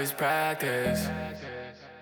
[0.00, 1.08] is practice.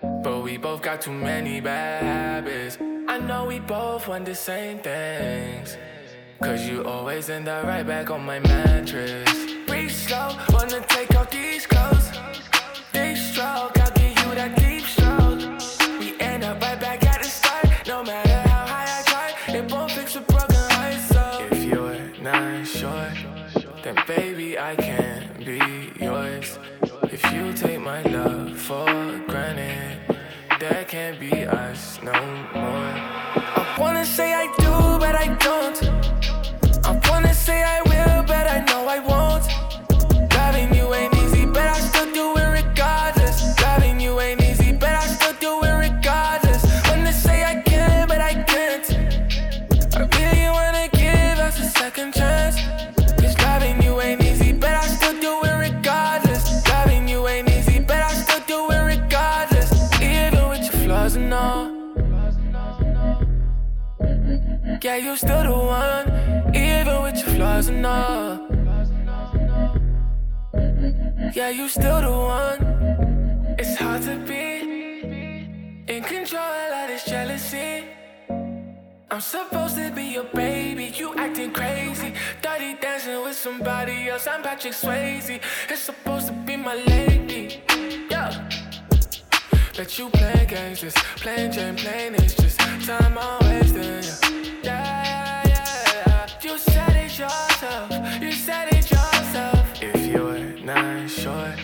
[0.01, 2.77] But we both got too many bad habits.
[3.07, 5.77] I know we both want the same things.
[6.41, 9.29] Cause you always end up right back on my mattress.
[9.67, 12.07] Breathe slow, wanna take off these clothes.
[12.93, 15.41] Deep stroke, I'll give you that deep stroke.
[15.99, 17.67] We end up right back at the start.
[17.85, 20.95] No matter how high I try, it won't fix a broken heart.
[21.11, 23.11] So if you're not sure,
[23.83, 24.98] then baby, I can
[27.89, 28.85] my love for
[29.27, 29.97] granted,
[30.59, 32.19] That can't be us no
[32.53, 32.93] more.
[33.59, 34.45] I wanna say I
[61.17, 61.71] flaws.
[64.81, 68.39] Yeah, you still the one, even with your flaws and all.
[71.33, 73.55] Yeah, you're still the one.
[73.57, 74.43] It's hard to be
[75.87, 77.85] in control of this jealousy.
[79.11, 82.13] I'm supposed to be your baby, you acting crazy.
[82.41, 85.39] Dirty dancing with somebody else, I'm Patrick Swayze.
[85.69, 87.18] It's supposed to be my lady.
[89.79, 94.61] Let you play games, just playing Jane, playing it's just time I'm wasting, yeah.
[94.61, 96.27] Yeah, yeah, yeah.
[96.41, 99.81] You said it yourself, you said it yourself.
[99.81, 101.55] If you're not sure,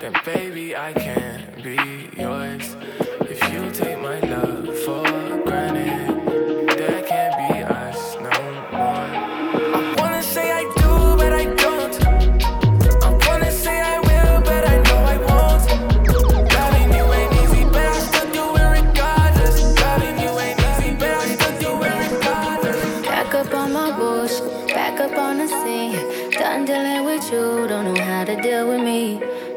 [0.00, 1.78] then baby I can't be
[2.20, 2.74] yours.
[3.30, 5.23] If you take my love for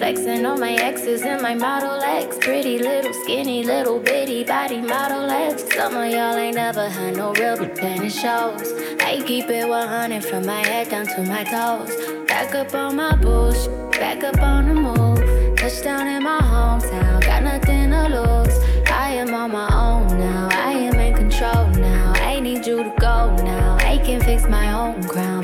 [0.00, 2.38] Flexing on my exes and my Model X.
[2.38, 5.62] Pretty little, skinny, little bitty body Model X.
[5.74, 8.72] Some of y'all ain't never had no real dependent shows.
[9.00, 11.94] I keep it 100 from my head down to my toes.
[12.26, 15.58] Back up on my bullshit, back up on the move.
[15.58, 18.56] Touchdown in my hometown, got nothing to lose.
[18.90, 22.14] I am on my own now, I am in control now.
[22.16, 25.39] I need you to go now, I can fix my own crown.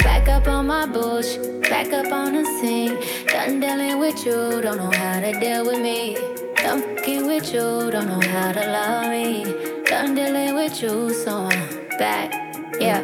[0.88, 1.22] My
[1.68, 2.96] back up on the scene.
[3.26, 6.14] Done dealing with you, don't know how to deal with me.
[6.56, 9.82] Done fucking with you, don't know how to love me.
[9.84, 12.32] Done dealing with you, so I'm back,
[12.80, 13.02] yeah.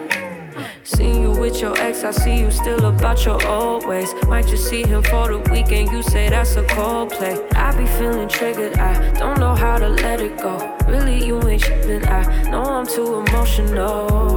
[0.84, 4.12] Seen you with your ex, I see you still about your old ways.
[4.28, 7.36] Might just see him for the weekend, you say that's a cold play.
[7.54, 10.76] I be feeling triggered, I don't know how to let it go.
[10.86, 14.31] Really, you ain't shipping, I know I'm too emotional.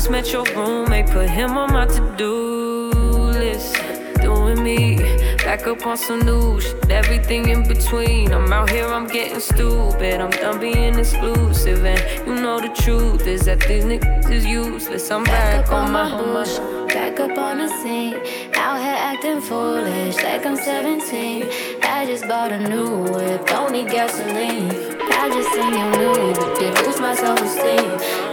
[0.00, 2.90] Just met your roommate, put him on my to do
[3.44, 3.76] list.
[4.22, 4.96] Doing me.
[5.44, 8.32] Back up on some new shit, everything in between.
[8.32, 10.22] I'm out here, I'm getting stupid.
[10.22, 15.10] I'm done being exclusive, and you know the truth is that these niggas is useless.
[15.10, 16.22] I'm back, Back on my, my.
[16.22, 16.56] bush,
[16.94, 18.14] back up on the scene.
[18.54, 21.46] Out here acting foolish, like I'm 17.
[21.82, 24.70] I just bought a new whip, don't need gasoline.
[25.22, 28.29] I just seen you new, lose my self esteem.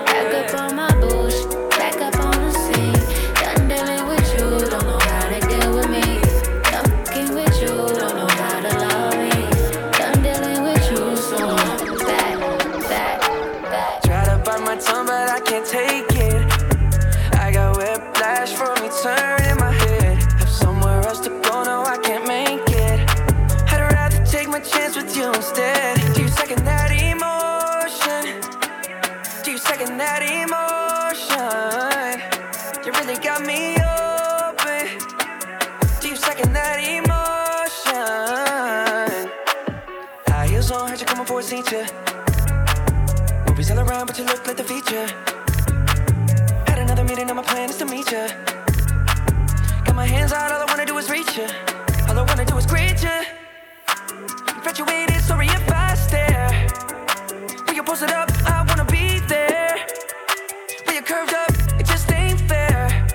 [41.47, 41.85] seat you.
[43.47, 45.08] Ruby's all around, but you look like the feature.
[46.67, 48.28] Had another meeting, and my plan is to meet ya.
[49.85, 51.47] Got my hands out, all I wanna do is reach ya.
[52.09, 53.23] All I wanna do is greet ya.
[54.58, 56.52] Infatuated, sorry if I stare.
[57.66, 59.78] When you post it up, I wanna be there.
[60.84, 63.08] When you curved up, it just ain't fair.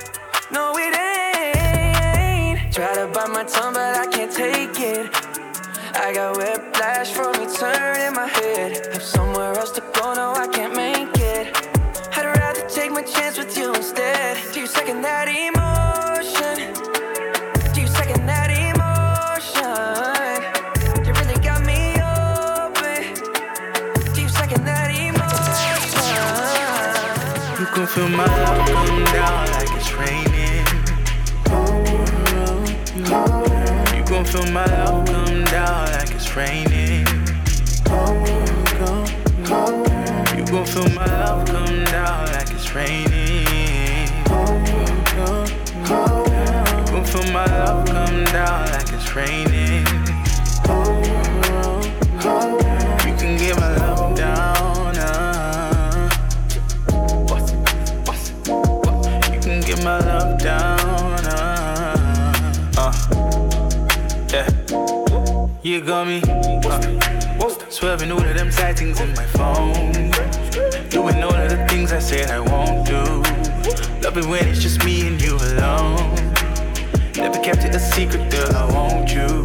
[0.51, 2.73] No, it ain't.
[2.73, 5.33] Try to bite my tongue, but I can't take it.
[5.95, 8.87] I got whiplash from my head.
[8.93, 11.57] Have somewhere else to go, no, I can't make it.
[12.17, 14.37] I'd rather take my chance with you instead.
[14.53, 16.57] Do you second that emotion?
[17.73, 19.63] Do you second that emotion?
[21.07, 23.01] You really got me open.
[24.15, 25.79] Do you second that emotion?
[27.61, 30.67] You can feel my love come down like it's raining.
[33.97, 36.82] You can feel my love come down like it's raining.
[40.73, 44.09] Feel my love come down like it's raining.
[46.87, 49.85] Gon' feel my love come down like it's raining.
[53.05, 54.97] You can get my love down.
[54.97, 56.09] Uh.
[59.31, 61.27] You can get my love down.
[61.27, 61.93] Uh.
[62.79, 62.93] Uh.
[64.33, 64.49] Yeah.
[65.63, 66.23] You got me.
[66.65, 66.81] Uh.
[67.69, 70.32] Swerving all of them sightings in my phone.
[71.03, 73.03] Doing all of the things I said I won't do.
[74.05, 76.15] Love it when it's just me and you alone.
[77.17, 79.45] Never kept it a secret, girl, I want you.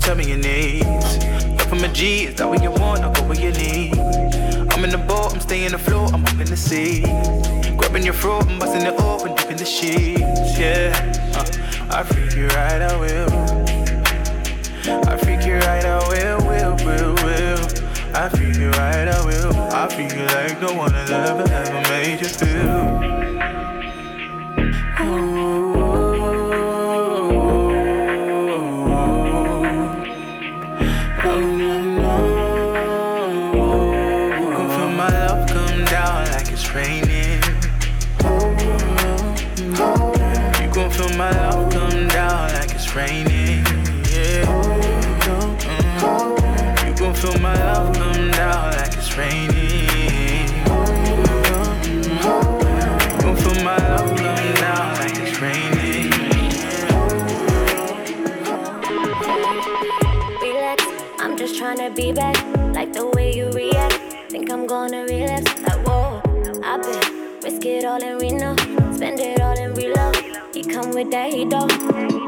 [0.00, 1.18] Tell me your needs.
[1.60, 3.14] Up from a G, is that what you want?
[3.14, 3.96] Go where you need.
[4.72, 7.02] I'm in the boat, I'm staying afloat, I'm up in the sea.
[7.76, 10.90] Grabbing your throat, I'm busting it open, deep in the sheets, yeah.
[11.36, 13.30] Uh, I freak you right, I will.
[15.08, 17.51] I freak you right, I will, will, will, will.
[18.14, 19.56] I freak you right, I will.
[19.72, 23.00] I freak you like no one has ever, ever made you feel.
[49.12, 50.48] It's raining.
[53.36, 54.10] Feel my love
[54.98, 56.10] like it's raining.
[60.40, 60.84] Relax,
[61.18, 62.36] I'm just tryna be back.
[62.74, 64.00] Like the way you react.
[64.30, 65.60] Think I'm gonna relapse.
[65.60, 66.22] Like, whoa,
[66.64, 68.56] I've been risk it all in Reno.
[68.94, 70.16] Spend it all in reload.
[70.54, 72.21] He come with that, he don't.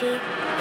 [0.00, 0.51] Ain't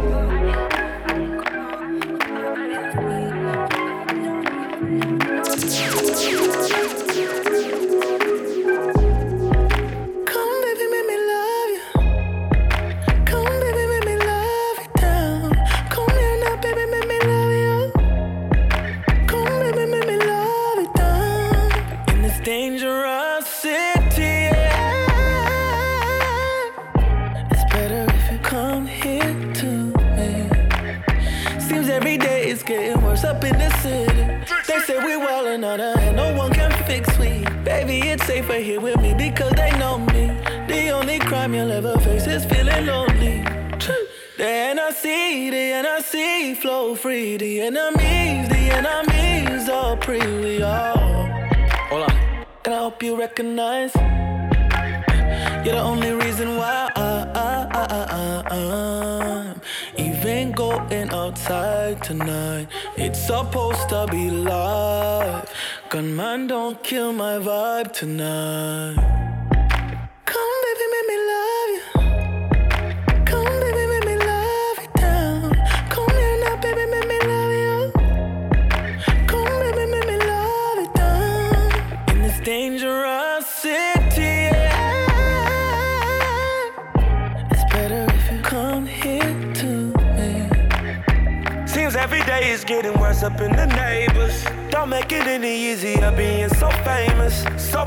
[0.00, 0.29] safer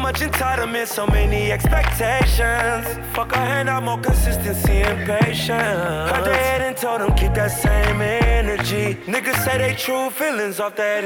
[0.03, 2.85] much entitlement, so many expectations.
[3.15, 6.11] Fuck a hand out more consistency and patience.
[6.11, 8.95] Heard they had and told them keep that same energy.
[9.05, 11.03] Niggas say they true feelings off that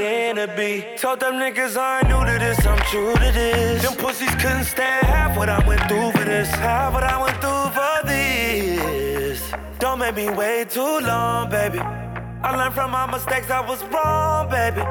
[0.58, 0.98] beat.
[0.98, 3.84] Told them niggas I ain't new to this, I'm true to this.
[3.84, 6.50] Them pussies couldn't stand half what I went through for this.
[6.50, 9.40] Half what I went through for this.
[9.78, 11.78] Don't make me wait too long, baby.
[11.78, 14.82] I learned from my mistakes, I was wrong, baby.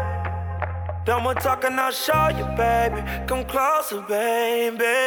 [1.06, 3.00] Done with talking, I'll show you, baby.
[3.28, 5.06] Come closer, baby.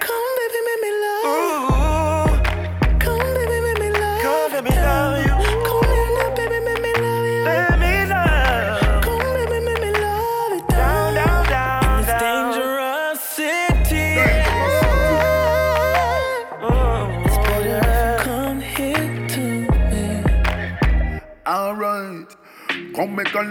[0.00, 0.23] Come,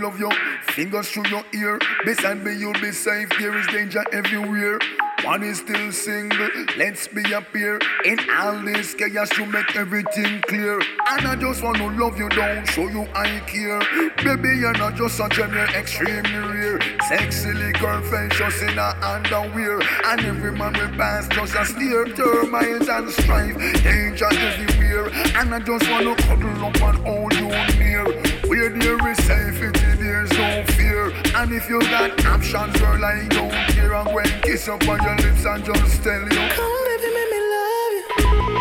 [0.01, 0.31] Love you.
[0.63, 1.79] Fingers through your ear.
[2.05, 3.29] Beside me, you'll be safe.
[3.39, 4.79] There is danger everywhere.
[5.23, 6.49] One is still single.
[6.77, 7.79] Let's be a pair.
[8.03, 10.81] In all this chaos, you make everything clear.
[11.07, 13.79] And I just want to love you, don't show you I care.
[14.17, 16.79] Baby, you're not just a you're extremely rare.
[17.07, 19.79] Sexy girl, just in a underwear.
[20.05, 22.05] And every man will pass just a stare.
[22.05, 25.07] Termites and strife, danger everywhere.
[25.37, 27.47] And I just want to cuddle up and hold you
[27.79, 28.32] near.
[28.53, 31.11] Where there is safety, there's no fear.
[31.33, 33.95] And if you got options, girl, I don't care.
[33.95, 36.29] I'm going to kiss up on your lips and just tell you.
[36.29, 38.03] Come, baby, make me love you.
[38.19, 38.53] Come,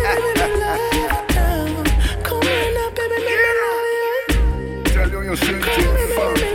[0.00, 1.08] baby, make me love you.
[2.22, 3.84] Come here now, baby, make me love
[4.30, 4.84] you.
[4.94, 6.53] Tell you you're sweet Come, baby,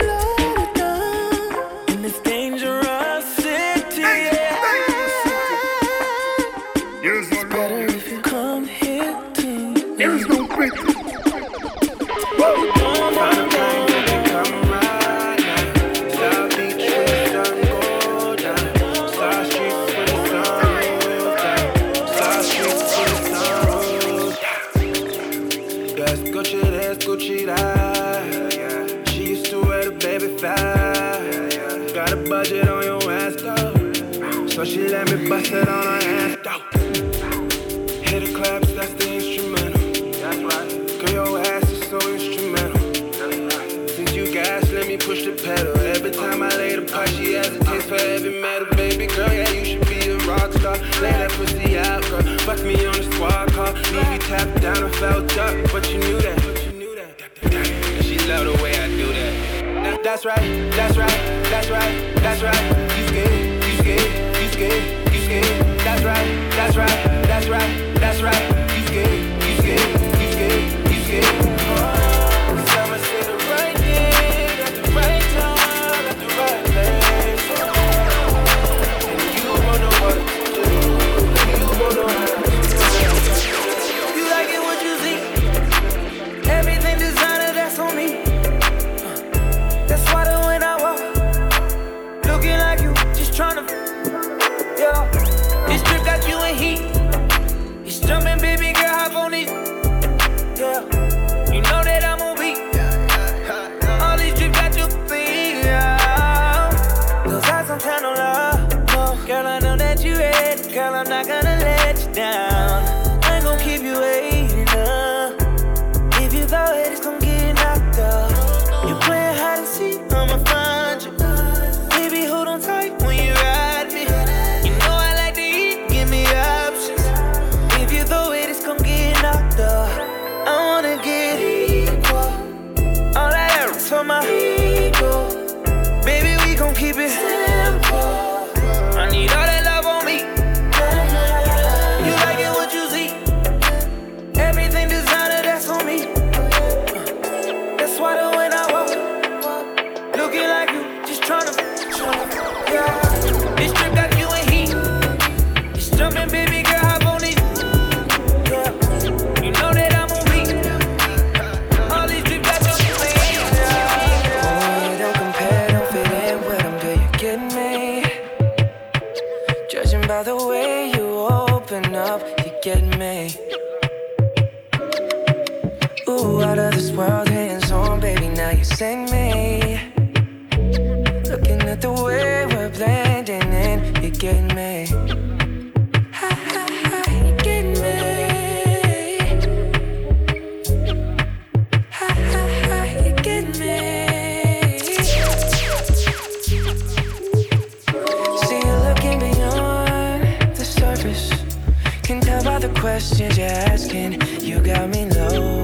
[203.20, 205.62] questions you're asking, you got me low,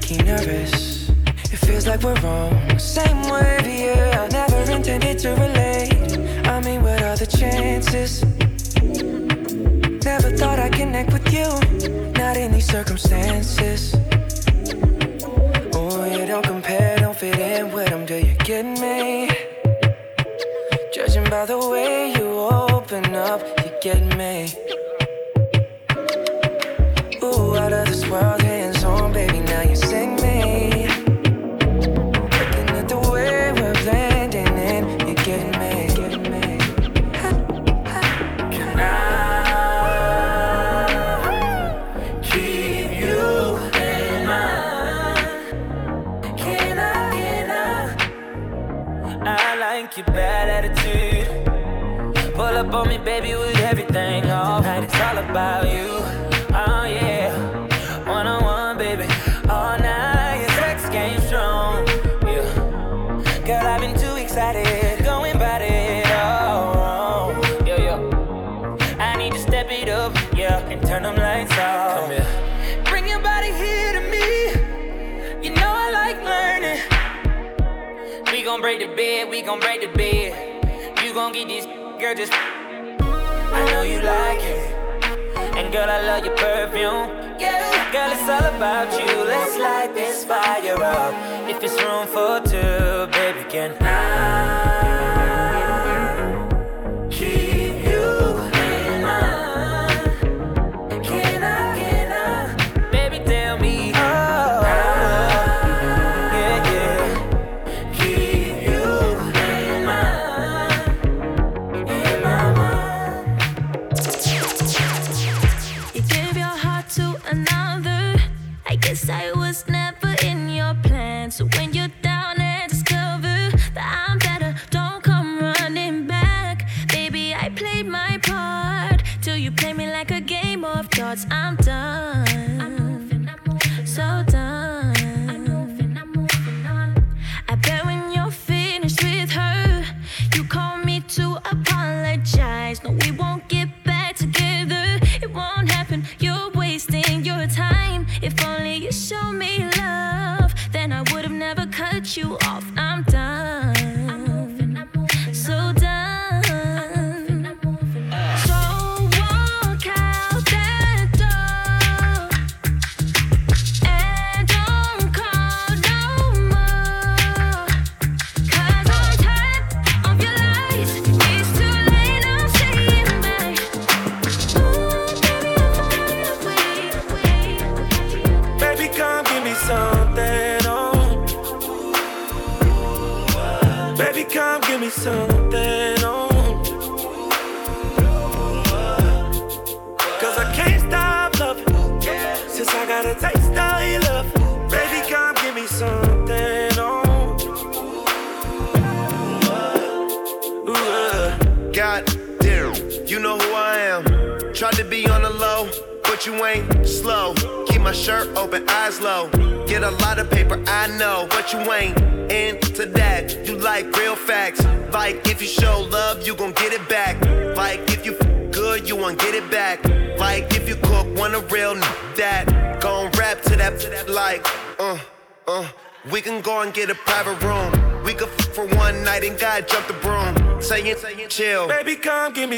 [0.00, 1.08] key nervous.
[1.52, 2.78] It feels like we're wrong.
[2.78, 4.24] Same wave, yeah.
[4.24, 6.18] I never intended to relate.
[6.46, 8.22] I mean, what are the chances?
[10.04, 11.48] Never thought I'd connect with you,
[12.12, 13.94] not in these circumstances.
[15.72, 19.30] Oh, you don't compare, don't fit in with them, do you get me?
[20.92, 22.26] Judging by the way you
[22.70, 24.73] open up, you get me
[27.56, 29.40] out of this world, hands on, baby.
[29.40, 30.33] Now you sing me.
[79.44, 81.04] Gon' break the bed.
[81.04, 81.66] You gon' get this
[82.00, 82.32] girl just.
[82.32, 84.74] I know you like it.
[85.56, 87.38] And girl, I love your perfume.
[87.38, 89.24] Yeah, girl, it's all about you.
[89.24, 91.14] Let's light this fire up.
[91.48, 92.83] If it's room for two,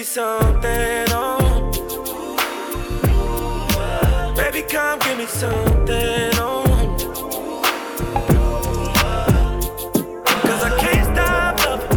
[0.07, 1.73] something, oh.
[4.37, 6.63] Baby, come give me something, oh.
[10.43, 11.91] Cause I can't stop loving.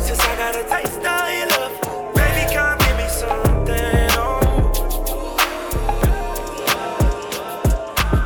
[0.00, 1.74] Since I got a taste of your love.
[2.14, 4.40] Baby, come give me something, oh.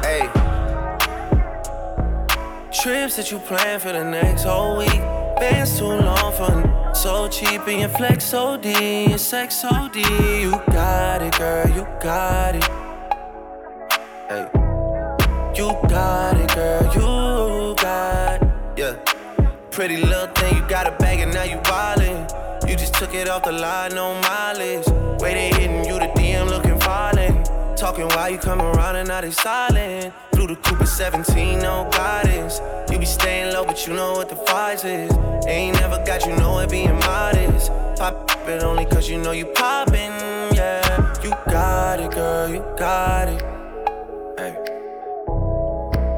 [0.03, 0.31] Hey.
[2.71, 5.03] Trips that you plan for the next whole week.
[5.41, 6.70] Bands too long for
[7.01, 8.67] so cheap and your flex OD,
[9.09, 9.97] your sex OD.
[9.97, 12.65] You got it, girl, you got it.
[14.29, 14.47] Hey.
[15.57, 18.49] You got it, girl, you got it.
[18.77, 18.97] Yeah.
[19.71, 22.69] Pretty little thing, you got a bag and now you wildin'.
[22.69, 24.87] You just took it off the line, no mileage.
[25.23, 27.43] Waiting, hitting you the DM looking falling.
[27.77, 30.13] Talking while you come around and now they silent.
[30.51, 32.61] The Cooper 17, no guidance.
[32.91, 35.13] You be staying low, but you know what the price is.
[35.47, 37.71] Ain't never got you know it being modest.
[37.97, 40.11] Pop it only cause you know you poppin',
[40.53, 41.15] yeah.
[41.23, 43.41] You got it, girl, you got it.
[44.41, 44.57] Hey.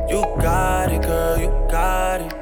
[0.09, 2.42] You got it, girl, you got it.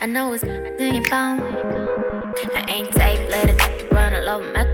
[0.00, 1.40] I know it's in your phone.
[2.54, 4.64] I ain't tape, let it run all over my.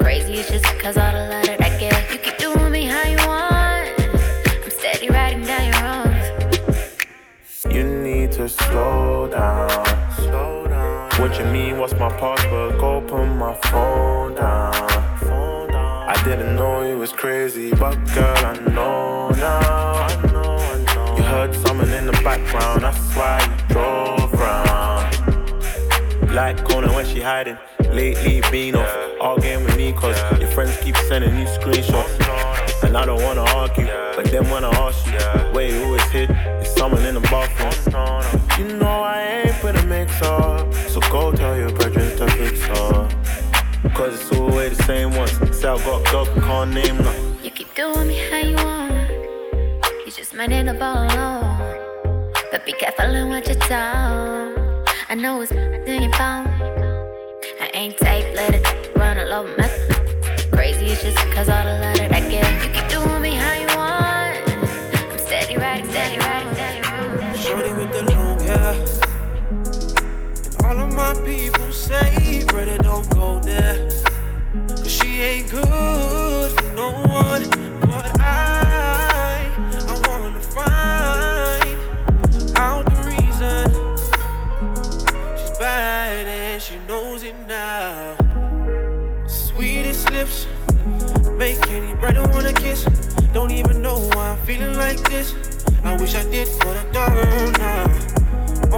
[0.00, 2.10] Crazy, it's just cause all the love that I get.
[2.10, 3.90] You keep doing me how you want.
[4.64, 7.74] I'm steady writing down your wrongs.
[7.74, 9.68] You need to slow down.
[10.14, 11.10] Slow down.
[11.20, 11.78] What you mean?
[11.78, 12.80] What's my password?
[12.80, 14.72] Go put my phone down.
[16.08, 19.92] I didn't know you was crazy, but girl, I know now.
[19.92, 21.16] I know, I know.
[21.18, 21.54] You heard
[22.22, 24.68] background, that's why you drove round.
[26.32, 27.58] Like Conan when she hiding.
[27.90, 32.84] Lately been off, arguing with me cause your friends keep sending you screenshots.
[32.84, 36.30] And I don't wanna argue, but then when I ask you, wait, who is here?
[36.60, 37.68] Is someone in the bathroom?
[38.58, 43.10] You know I ain't finna mix up, so go tell your brethren to fix up.
[43.94, 45.32] Cause it's always the same ones.
[45.56, 47.38] Say I got girls, can't name none.
[47.42, 49.10] You keep doing me how you want.
[50.04, 51.77] You just might end up all alone.
[52.50, 54.84] But be careful and what you tone.
[55.10, 56.46] I know it's in your phone.
[57.60, 59.68] I ain't tape, let it run all over my.
[60.52, 62.64] Crazy, it's just cause all the that I get.
[62.64, 64.48] You keep doing me how you want.
[65.12, 67.38] I'm steady riding, steady riding, steady riding.
[67.38, 68.72] Shorty with the long hair.
[70.44, 73.90] And all of my people say, brother, don't go there.
[74.68, 77.77] Cause she ain't good for no one.
[90.18, 90.48] Lips
[91.36, 92.82] make any brother wanna kiss.
[93.32, 95.28] Don't even know why I'm feeling like this.
[95.84, 97.86] I wish I did for the dawn now.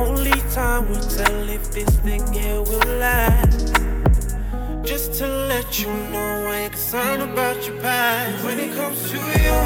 [0.05, 3.75] Only time will tell if this thing here will last.
[4.85, 8.45] Just to let you know I ain't concerned about your past.
[8.45, 9.59] When it comes to you,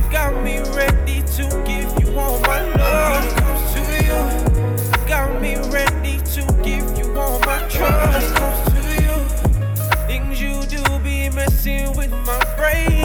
[0.00, 3.12] you got me ready to give you all my love.
[3.14, 4.18] When it comes to you,
[4.94, 8.65] you got me ready to give you all my trust.
[11.66, 12.95] With my brain,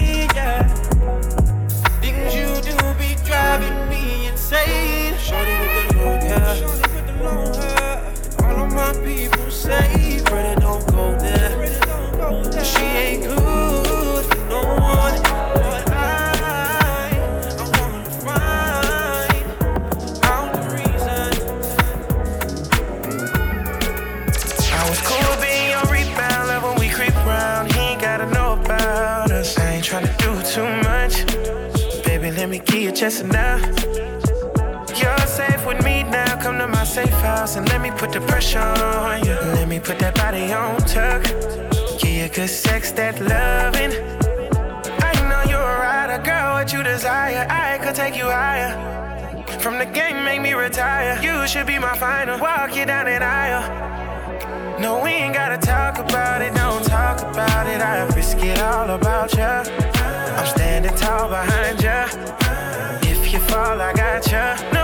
[33.02, 33.62] you just enough.
[35.02, 36.40] You're safe with me now.
[36.40, 39.34] Come to my safe house and let me put the pressure on you.
[39.34, 41.24] Let me put that body on tuck.
[42.00, 43.92] Give you good sex, that loving.
[45.10, 46.54] I know you're a rider, girl.
[46.54, 48.72] What you desire, I could take you higher.
[49.60, 51.20] From the game, make me retire.
[51.24, 52.40] You should be my final.
[52.40, 54.80] Walk you down that aisle.
[54.80, 57.82] No, we ain't gotta talk about it, don't talk about it.
[57.82, 59.64] I risk it all about ya.
[60.38, 61.82] I'm standing tall behind.
[61.82, 62.71] You
[63.48, 64.81] fall, I got ya.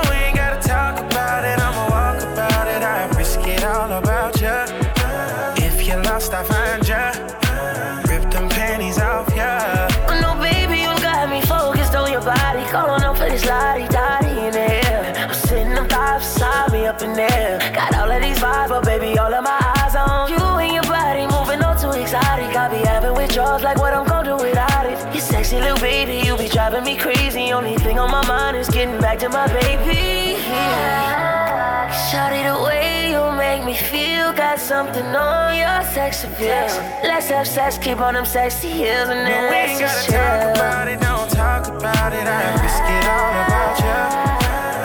[26.78, 27.52] Driving me crazy.
[27.52, 30.38] Only thing on my mind is getting back to my baby.
[30.42, 31.90] Yeah.
[32.10, 36.68] Shawty, the way you make me feel, got something on your sex appeal.
[37.04, 40.06] Let's have sex, keep on them sexy heels, and then no, we let's ain't gotta
[40.06, 40.20] chill.
[40.20, 42.28] talk about it, don't talk about it.
[42.28, 44.00] I risk it all about you.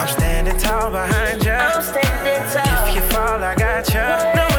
[0.01, 1.51] I'm standing tall behind you.
[1.51, 2.87] I'm standing tall.
[2.87, 4.01] If you fall, I got you.
[4.39, 4.52] No,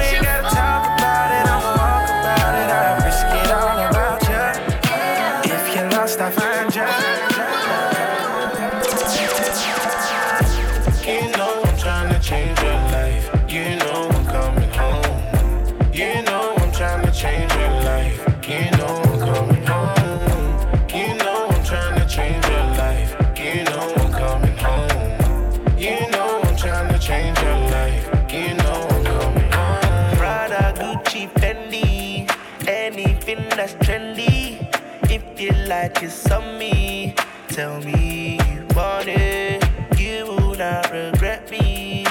[37.54, 39.62] tell me you want it.
[39.96, 42.04] You will not regret me.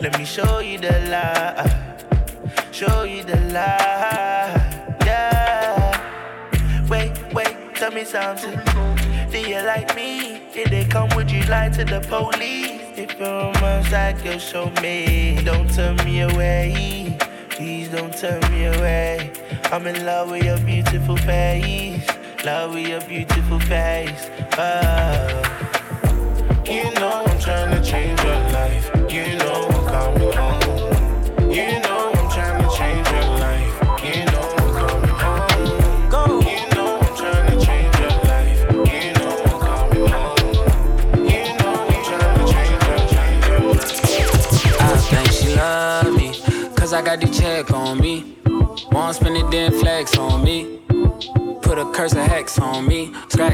[0.00, 4.96] Let me show you the light, show you the light.
[5.04, 5.92] Yeah.
[6.88, 8.58] Wait, wait, tell me something.
[9.30, 10.40] Do you like me?
[10.54, 12.80] Did they come with you lie to the police?
[12.96, 17.18] If you're on man like you show me, don't turn me away.
[17.50, 19.32] Please don't turn me away.
[19.64, 22.06] I'm in love with your beautiful face.
[22.44, 24.30] Love with your beautiful face.
[24.56, 25.42] Oh.
[26.64, 28.90] You know I'm trying to change your life.
[29.12, 29.69] You know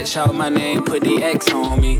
[0.06, 0.12] me.
[0.12, 1.94] Scratch out my name, put the X on me.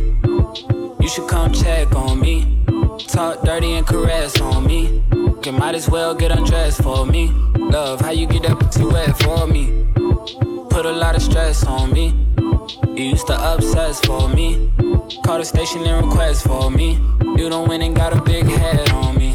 [1.01, 2.63] You should come check on me.
[3.09, 5.03] Talk dirty and caress on me.
[5.45, 7.29] You might as well get undressed for me.
[7.57, 9.87] Love, how you get that pussy wet for me?
[10.71, 12.15] Put a lot of stress on me.
[12.97, 14.71] You used to obsess for me.
[15.25, 17.01] Call the station and request for me.
[17.37, 19.35] You don't win and got a big head on me.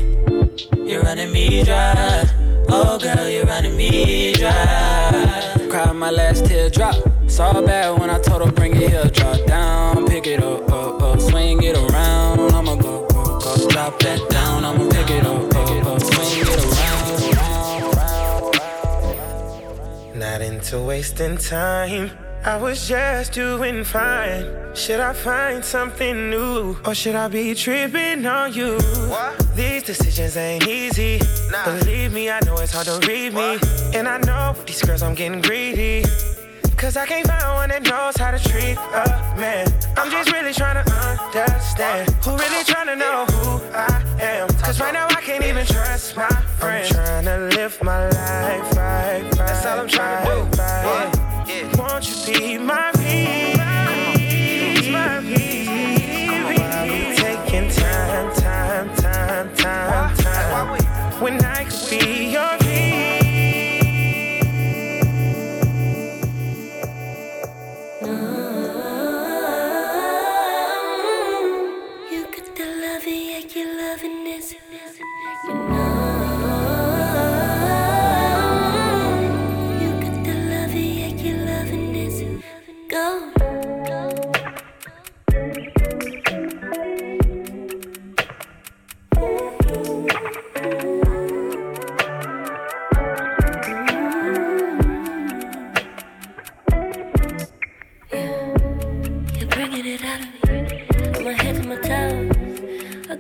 [0.90, 2.26] You're running me dry.
[2.70, 5.41] Oh girl, you're running me dry.
[5.72, 6.96] Cried my last teardrop.
[7.28, 9.06] Saw bad when I told her bring it here.
[9.06, 12.42] Drop down, pick it up, up, up, swing it around.
[12.54, 13.70] I'ma go, go, go.
[13.70, 16.50] Drop that down, I'ma pick it up, up, up, swing it
[20.12, 20.20] around.
[20.20, 22.12] Not into wasting time.
[22.44, 24.74] I was just doing fine.
[24.74, 26.76] Should I find something new?
[26.86, 28.80] Or should I be tripping on you?
[29.08, 29.56] What?
[29.56, 31.22] These decisions ain't easy.
[31.52, 31.66] Nah.
[31.66, 33.58] Believe me, I know it's hard to read me.
[33.98, 36.04] And I know with these girls I'm getting greedy.
[36.78, 39.06] Cause I can't find one that knows how to treat a
[39.38, 39.68] man.
[39.98, 44.48] I'm just really trying to understand who really trying to know who I am.
[44.66, 46.30] Cause right now I can't even trust my
[46.60, 46.90] friends.
[46.90, 49.32] I'm trying to live my life right, right.
[49.38, 50.62] That's all I'm trying to do.
[50.62, 51.78] Right.
[51.78, 53.51] Won't you be my peace?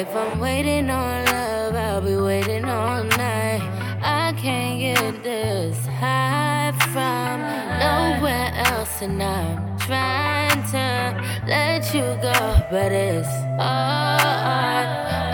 [0.00, 3.60] If I'm waiting on love, I'll be waiting all night.
[4.00, 7.40] I can't get this high from
[7.82, 12.38] nowhere else, and I'm trying to let you go,
[12.70, 13.26] but it's
[13.58, 14.86] hard.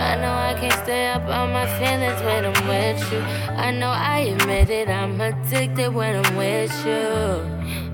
[0.09, 3.19] I know I can't stay up on my feelings when I'm with you.
[3.65, 7.05] I know I admit it, I'm addicted when I'm with you.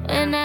[0.08, 0.41] When I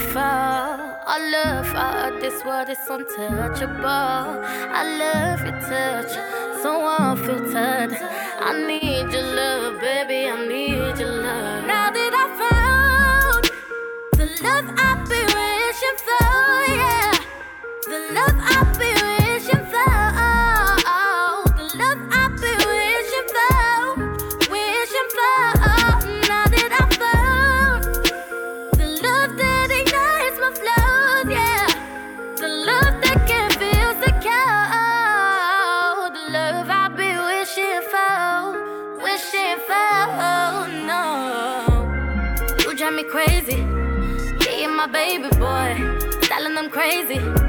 [0.00, 0.22] beautiful.
[0.22, 3.84] I love how this world is untouchable.
[3.84, 6.12] I love your touch,
[6.62, 7.96] so unfiltered.
[8.40, 10.28] I need your love, baby.
[10.28, 11.66] I need your love.
[11.66, 13.44] Now that I found
[14.12, 17.14] the love I've been wishing for, yeah,
[17.86, 18.99] the love I've been.
[46.90, 47.39] crazy.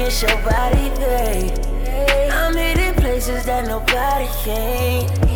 [0.00, 1.52] kiss your body, babe.
[2.32, 5.29] I'm hitting places that nobody can.